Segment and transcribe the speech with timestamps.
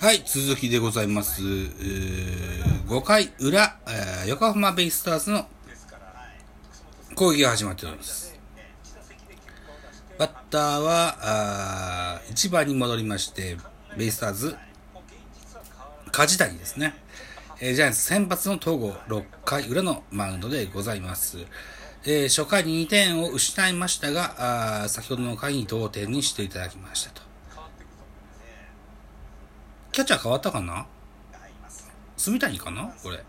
[0.00, 1.42] はい、続きでございます。
[1.42, 3.80] 5回裏、
[4.28, 5.44] 横浜ベイスターズの
[7.16, 8.38] 攻撃が始まっております。
[10.16, 13.56] バッターは、あ1番に戻りまして、
[13.96, 14.56] ベイスターズ、
[16.12, 16.94] 梶谷ですね。
[17.60, 21.38] えージャイアンツ先発の東郷6回裏のマウンドでございます。
[22.04, 27.27] えー初回に2点を失いましたが、あ先ほどの回に同点にしていただきましたと。
[29.98, 30.86] キャッチャー変わったかな？
[32.16, 32.88] 住谷かな？
[33.02, 33.20] これ。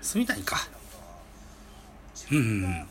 [0.00, 0.68] 住谷か。
[2.30, 2.86] うんうんうん。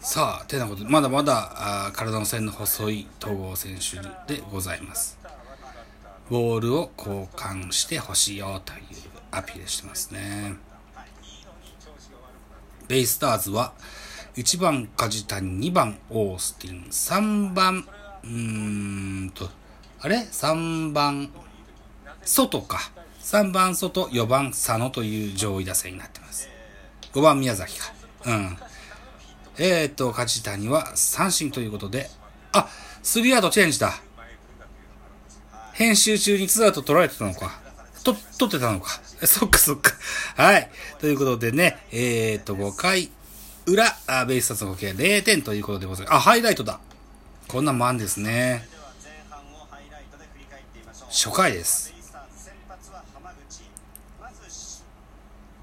[0.00, 5.18] さあ、てなことで、まだまだあー体の線の細い東郷選手でございます。
[6.28, 8.80] ボールを交換してほしいよという
[9.30, 10.56] アピールしてますね。
[12.86, 13.72] ベイスターズは
[14.36, 17.88] 1番梶谷、2番オースティン、3番、
[18.22, 19.48] うーんと、
[20.00, 21.30] あれ ?3 番、
[22.22, 22.92] 外か。
[23.22, 26.50] 3番外、4番佐野という上位打線になってます。
[27.14, 27.92] 5番宮崎か。
[28.26, 28.58] うん。
[29.58, 32.10] えー、っと、梶谷は三振ということで、
[32.52, 32.68] あ、
[33.02, 33.94] スリーアウトチェンジだ。
[35.72, 37.58] 編集中にツーアウト取られてたのか。
[38.04, 39.00] と、取ってたのか。
[39.24, 39.92] そっかそっか。
[40.36, 40.70] はい。
[41.00, 43.10] ということでね、えー、っと、5回
[43.66, 46.16] 裏、あベイスターズの合計0点ということでございます。
[46.16, 46.78] あ、ハイライトだ。
[47.48, 48.68] こんなもんですね。
[51.10, 51.92] 初回です。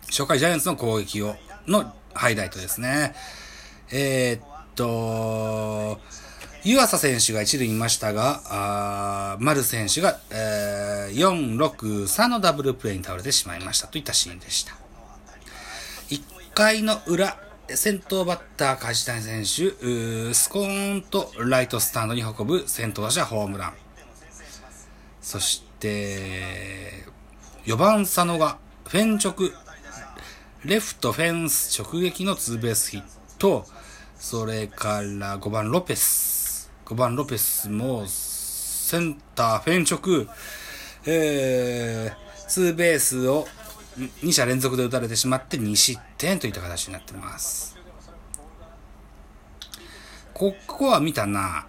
[0.08, 3.16] 初回ジャイアンツの攻撃を、のハイライトですね。
[3.92, 4.44] えー、っ
[4.76, 6.00] と、
[6.64, 14.74] 湯浅選手が一塁にいましたが、あ丸選手が、えー、4、6、3のダブルプレーに倒れてしまいましたといったシーンでした。
[16.10, 16.22] 1
[16.54, 17.38] 回の裏、
[17.70, 23.74] 先頭バッター梶谷選手、スコーンとライトスタンドに運ぶ先頭打者ホームラン。
[25.22, 27.06] そして、
[27.66, 29.52] 4番佐野がフェン直、
[30.66, 33.04] レフトフェンス直撃のツーベースヒッ
[33.40, 33.66] ト、
[34.18, 36.70] それから5番ロペス。
[36.86, 40.28] 5番ロペスもセンターフェン直、
[41.06, 43.48] えー、ツーベースを
[43.98, 47.78] 2者連続で打たれてしまって2失点といった形になってます。
[50.34, 51.68] ここは見たな。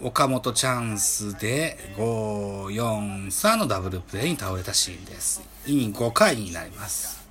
[0.00, 5.42] 岡本チャンスで5、4、3のダブルプレーに倒れたシーンです。
[5.66, 7.26] イニン5回になります。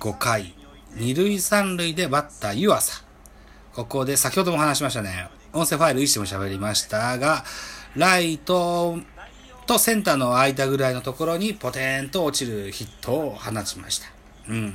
[0.00, 0.54] 5回、
[0.94, 3.04] 二塁三塁でバッター湯浅。
[3.74, 5.28] ここで先ほども話しましたね。
[5.52, 7.44] 音声ファイル1でも喋りましたが、
[7.94, 8.98] ライト
[9.66, 14.06] とセンターの間ぐらいのところにポテンと落ちるヒットを放ちました。
[14.48, 14.74] うん。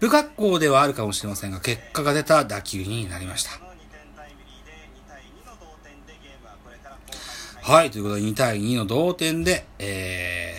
[0.00, 3.50] 不格好ではあるかもしれませんが、結果が出た打球になりました。
[7.62, 10.56] はい、ということで2対2の同点で、え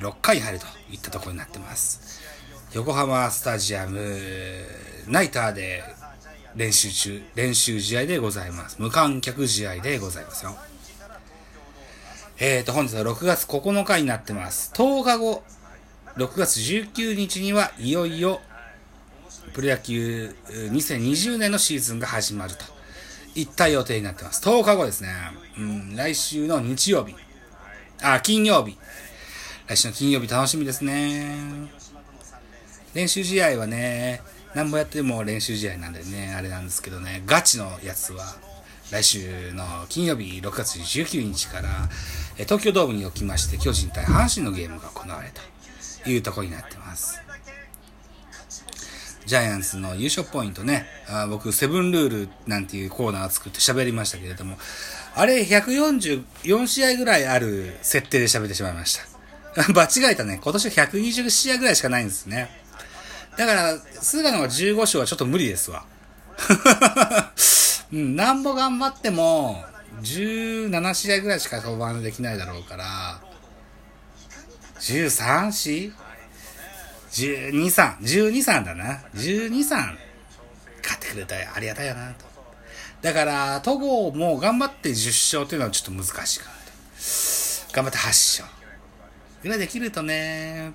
[0.00, 2.20] ー、6回入るといったところになってます。
[2.74, 4.00] 横浜スタジアム、
[5.08, 5.82] ナイターで
[6.54, 8.76] 練習中、練習試合でございます。
[8.78, 10.56] 無観客試合でございますよ。
[12.44, 14.72] えーと、本日は6月9日になってます。
[14.74, 15.44] 10日後、
[16.16, 18.40] 6月19日にはいよいよ、
[19.52, 22.64] プロ野球2020年のシーズンが始まると
[23.36, 24.42] いった予定になってます。
[24.42, 25.14] 10日後ですね。
[25.56, 27.14] うん、来週の日曜日。
[28.02, 28.76] あ、金曜日。
[29.68, 31.36] 来週の金曜日楽しみですね。
[32.92, 34.20] 練習試合はね、
[34.52, 38.34] 何もやっても練習試合なんでね、あれなんですけどね、ガチのやつは、
[38.90, 41.88] 来週の金曜日6月19日から、
[42.36, 45.30] 東京ドームにおきまして、巨人対阪神のゲームが行われ
[46.04, 47.20] というとこになってます。
[49.24, 54.56] ジャイアンツの優勝ポイントね、あ僕、セブンルールなんていうコーナーを作って喋りましたけれども、
[55.14, 58.98] あれ144試合ぐらいある設定で喋ってしまいまし
[59.54, 59.68] た。
[59.72, 60.40] 間違えたね。
[60.42, 62.50] 今年は120試合ぐらいしかないんですね。
[63.36, 65.84] だから、菅野が15勝はちょっと無理ですわ。
[67.92, 69.64] うん、なんぼ頑張っても、
[70.02, 73.20] 17試合ぐらいしか登板できないだろうから、
[74.80, 75.92] 13、4?
[77.12, 79.00] 12、3、12、3だな。
[79.14, 79.96] 12、3。
[80.82, 82.24] 勝ってくれたらありがたいよなと。
[83.00, 86.62] だから、戸郷も頑張って10勝っていうのはちょっと難しいかなと。
[87.72, 88.44] 頑張って8勝。
[89.42, 90.72] ぐらいできるとね、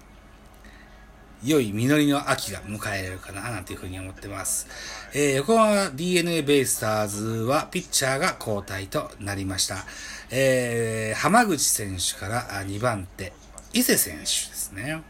[1.44, 4.68] 良い実りの秋が迎えられるかな、なんていうふうに思ってます。
[5.14, 9.86] えー、横浜 DNA ベイスターズはピッチャーが交代となりました。
[10.32, 13.34] えー、浜口選手から2番手、
[13.74, 15.04] 伊勢選手ですね。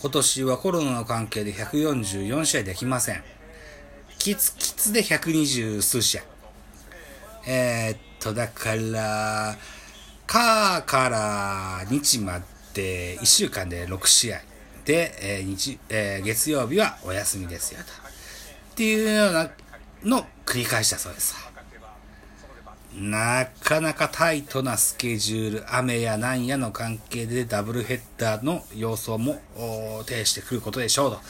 [0.00, 3.22] 今年はコロナの関係で144試合できません。
[4.18, 6.22] キツキツで120数試合。
[7.46, 9.56] えー、っと、だから、
[10.26, 12.40] かから日ま
[12.72, 14.40] で1週間で6試合
[14.84, 17.84] で、えー日えー月曜日はお休みですよと。
[18.72, 19.50] っていうような
[20.04, 21.34] の繰り返しだそうです。
[22.94, 29.40] なかなかタイトなスケジュール、雨やなんやの関係でダブルヘッダーの様相も
[30.04, 31.20] 呈してくることでしょうと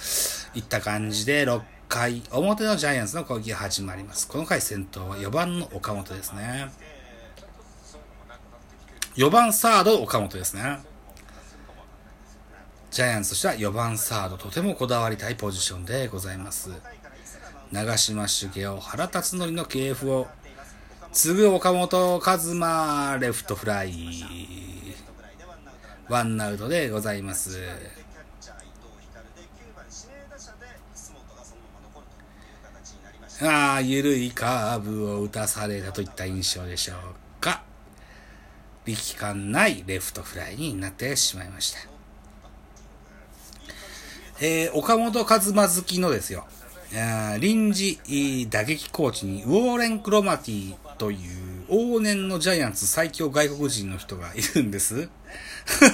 [0.58, 1.62] いった感じで6
[1.92, 4.26] 回表のジャイアンツの攻撃が始まります。
[4.26, 6.70] この回先頭は4番の岡本ですね。
[9.14, 10.78] 4番サード岡本ですね。
[12.90, 16.70] ジャイアンツとしては4番サード、とてもこだわりたいポジションでございます。
[17.70, 20.28] 長嶋茂雄、原辰徳の系譜を
[21.12, 23.92] 継ぐ岡本和真、レフトフライ。
[26.08, 27.60] ワンアウトでございます。
[33.44, 37.64] ああ、ゆるいカーブを打たされたといった印象でしょうか。
[38.84, 41.78] 力感ないレフトフライになってしまいました。
[44.40, 46.46] えー、岡本和真好きのですよ。
[47.40, 47.98] 臨時
[48.50, 55.08] 打撃コーチにウォーレン・クロマティという往年のジャイアンツ最強外国人の人がいるんです。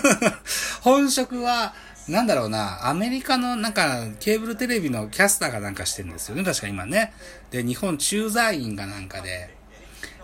[0.82, 1.74] 本職は、
[2.08, 7.12] なんだろうな、アメリカのなんかケーブルテレビのキャスターがなんかしてるんですよね、確か今ね。
[7.50, 9.54] で、日本駐在員がなんかで、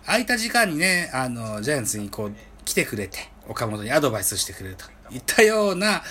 [0.06, 2.32] 空いた時間にね、あの、ジャイアンツにこう、
[2.64, 6.02] 来てくれて、岡本にアドバイスしてくれるといったような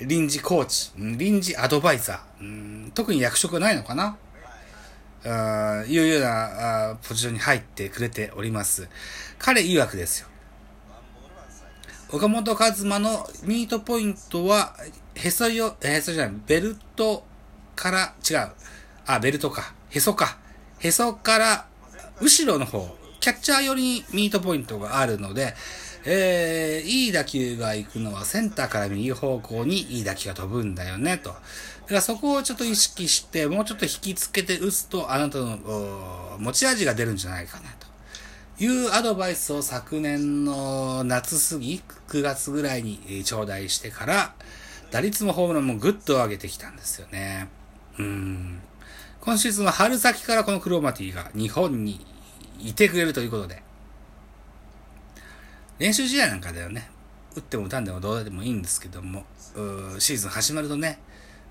[0.00, 4.16] 臨時コーチ、臨時アドバイザー、うん特に役職はないのかな
[5.24, 8.88] あいうようなあポジションに入ってくれております。
[9.38, 10.28] 彼曰くですよ。
[12.12, 14.74] 岡本和真のミートポイントは、
[15.22, 17.24] へそよ、えへそじゃない、ベルト
[17.76, 18.50] から、違う。
[19.06, 19.74] あ、ベルトか。
[19.90, 20.38] へそか。
[20.78, 21.66] へそから、
[22.22, 25.54] 後ろの方、キャッチャー寄りにミートポイントがあるので、
[26.06, 31.28] えー、いい打球が行くのはセンターから右方向にいい打球が飛ぶんだよね、と。
[31.30, 31.40] だか
[31.96, 37.90] らそこをちょっと意識して、もうちょっと引きつけて打つと、あなたの持ち味が出るんじゃないかな、と。
[38.62, 44.34] いうアドバイスを昨年の夏過ぎ、9月ぐらいに頂戴してから、
[44.90, 47.48] 打率もホームランもぐっと上げてきたんですよね。
[47.98, 48.60] うん。
[49.20, 52.04] 今シーズンは春先からこのクロマティが日本に
[52.58, 53.62] いてくれるということで、
[55.78, 56.90] 練習試合なんかではね、
[57.36, 60.98] 打っても打たんでもどうでもいいんですけども、ーシーズン始まるとね、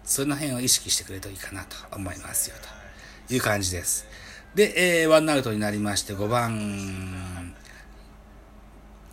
[0.04, 2.56] その辺を意識してくれるといいかなと思いますよ、
[3.28, 4.08] という感じです。
[4.56, 7.56] で、えー、ワンアウトになりまして、5番、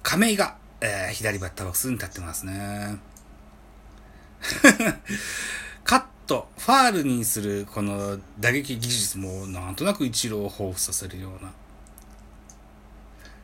[0.03, 2.99] 亀井が、えー左バッターボックスに立ってますね。
[5.85, 11.53] カット、ファールにするこの打撃技術もなんとなく一郎を彷彿させるような。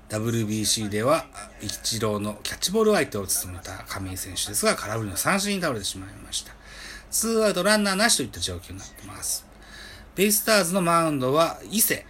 [0.08, 1.26] WBC では、
[1.60, 6.52] 一郎のキャッチボール相手を務めた亀井選手ですが、空振りの三振に倒れてしまいました。
[7.10, 9.46] ツーアウトランナーなしといった状況になってます。
[10.14, 12.04] ベイスターズのマウンドは伊勢。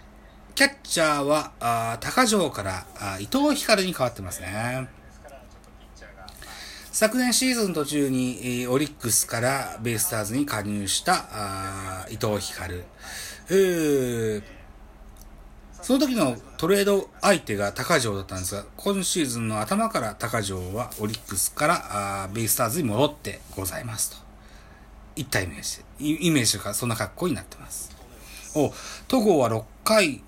[0.55, 4.87] キャッチャーはあー高城からあ伊藤光に変わってますね。
[6.93, 12.75] 昨年シーズン途中にえーオリックスからベイスターズに加入した伊藤光。
[12.75, 14.43] うー
[15.81, 24.17] その時のトレード相手が高城だったんですが、今シーズンの頭から高城はオリックスからあベイスターズに戻ってございますと。
[25.15, 25.83] いったイメージ。
[25.99, 27.89] イイメージというか、そんな格好になってます。
[28.53, 28.71] お、
[29.07, 30.21] 戸郷は6回、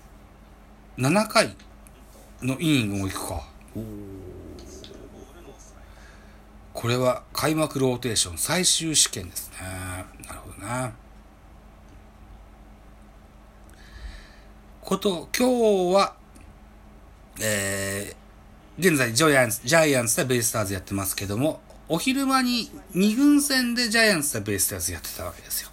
[0.98, 1.54] 7回
[2.42, 3.46] のイニングも行くか。
[3.76, 4.25] おー
[6.76, 9.56] これは開幕ローテーション最終試験ですね。
[10.28, 10.92] なるほどな。
[14.82, 15.48] こと、今
[15.90, 16.14] 日は、
[17.40, 25.70] えー、現在ジャイアンツ、ジャイアンツ対ベイスターズやってますけども、お昼間に2軍戦でジャイアンツ対ベイスターズやってたわけですよ。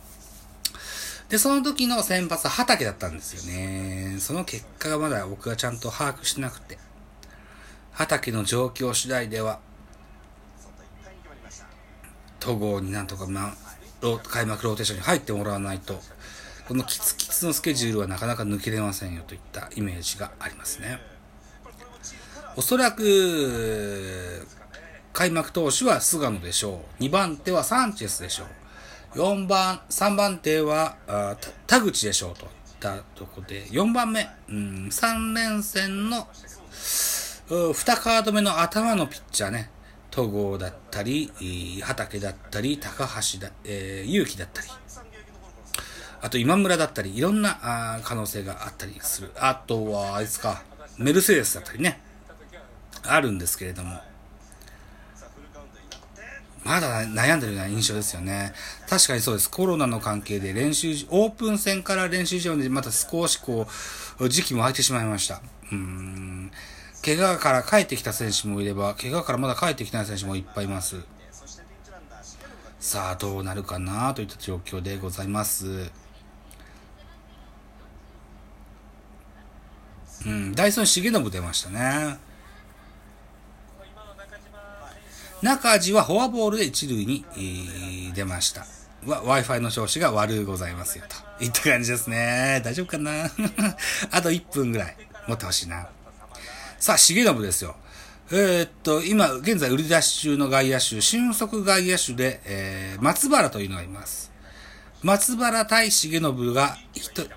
[1.27, 4.15] で、その時の先発は畑だったんですよね。
[4.19, 6.79] その結果がまだ僕はちゃんと把握してなくて。
[7.91, 9.60] 畑の状況次第では、
[12.44, 13.54] 戸郷になんとか、ま、
[14.28, 16.02] 開幕ローテーションに入ってもらわないと、
[16.68, 21.00] このキツキツのスケジュールはなかなか抜けれませんよといったイメージがありますね。
[22.56, 24.46] おそらく、
[25.14, 27.04] 開幕投手は菅野でしょう。
[27.04, 28.44] 2番手はサンチェスでしょ
[29.16, 29.20] う。
[29.20, 36.28] 4番、3番手はあ田口でしょうといったとこで、4番目、うん、3連戦の
[37.48, 39.70] 2カード目の頭のピッチャーね、
[40.13, 41.32] 戸郷だったり、
[41.84, 44.67] 畑だったり、高橋だ、えー、勇気だったり、
[46.22, 49.32] あと今村だったり、いろんなあ可能性があったりする。
[49.36, 50.62] あとは、あいつか、
[51.00, 52.00] メルセデスだったりね、
[53.01, 54.00] あるんですけれども、
[56.63, 58.53] まだ悩んでるような印象ですよね。
[58.88, 59.50] 確かにそうです。
[59.50, 63.67] コロナの関係で練習、オープン戦から練習場でまた少しこ
[64.20, 65.41] う、時期も空いてしまいました。
[65.72, 66.51] うん。
[67.03, 70.95] 怪我から帰ってきた選手もいれば、怪我からまだ帰ってきてない選手もいっぱいいます。
[72.79, 75.91] さあ、どうなるかなといった状況でございます。
[80.25, 82.17] うん、ダイソン重信出ましたね。
[85.41, 88.65] 中地はフォアボールで一塁に、えー、出ました。
[89.05, 91.03] Wi-Fi の調子が悪うございますよ。
[91.38, 92.62] といった感じですね。
[92.63, 93.25] 大丈夫かな
[94.12, 94.95] あと1分ぐらい
[95.27, 95.89] 持ってほしいな。
[96.84, 97.78] さあ、重信ですよ。
[98.30, 104.34] えー、っと、今、現在売り出し中の外野手、俊足外野手で、えー、松原というのがいます。
[105.02, 106.78] 松原対重信が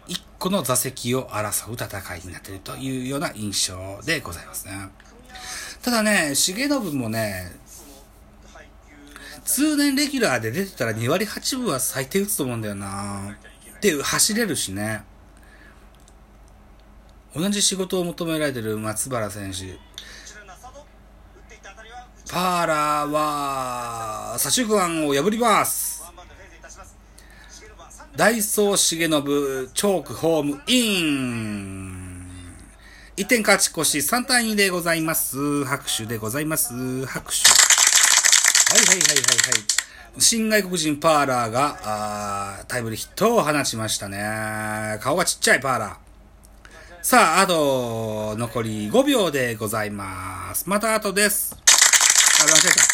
[0.09, 4.89] 一個の座席を争う戦いになっているというような印象でございますね。
[5.81, 7.53] ただね、重信もね、
[9.45, 13.39] 通年レギュラーで出てたら2割8分は最低打つと思うんだよな
[13.81, 15.05] で、走れるしね。
[17.37, 19.79] 同じ仕事を求められてる松原選手。
[22.33, 26.03] パーラーは、左中間を破ります。
[28.17, 32.27] ダイソー重信、チョークホームイン。
[33.17, 35.65] 1点勝ち越し3対2でございます。
[35.65, 36.73] 拍手でございます。
[37.07, 37.49] 拍手。
[38.75, 39.59] はいはいはいはいは
[40.19, 40.21] い。
[40.21, 44.99] 新外国人パーラーが、あータイムリーヒットを放ちましたね。
[45.03, 46.06] 顔がちっちゃいパーラー。
[47.09, 50.69] さあ、あと、残り5秒でございます。
[50.69, 51.55] また後です。
[51.55, 52.86] あ、間違えた。